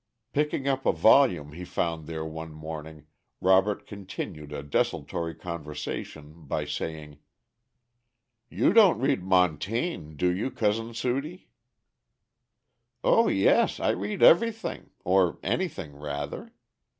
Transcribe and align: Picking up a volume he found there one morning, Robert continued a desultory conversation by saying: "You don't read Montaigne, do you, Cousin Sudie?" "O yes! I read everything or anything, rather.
Picking 0.33 0.67
up 0.67 0.87
a 0.87 0.91
volume 0.91 1.51
he 1.51 1.63
found 1.63 2.07
there 2.07 2.25
one 2.25 2.53
morning, 2.53 3.05
Robert 3.39 3.85
continued 3.85 4.51
a 4.51 4.63
desultory 4.63 5.35
conversation 5.35 6.45
by 6.47 6.65
saying: 6.65 7.19
"You 8.49 8.73
don't 8.73 8.99
read 8.99 9.21
Montaigne, 9.21 10.15
do 10.15 10.35
you, 10.35 10.49
Cousin 10.49 10.95
Sudie?" 10.95 11.49
"O 13.03 13.27
yes! 13.27 13.79
I 13.79 13.91
read 13.91 14.23
everything 14.23 14.89
or 15.05 15.37
anything, 15.43 15.93
rather. 15.95 16.51